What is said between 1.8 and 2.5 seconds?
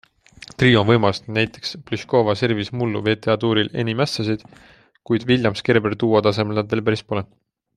Pliškova